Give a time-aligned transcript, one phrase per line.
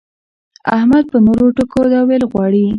[0.75, 2.65] احمد په نورو ټکو دا ويل غواړي.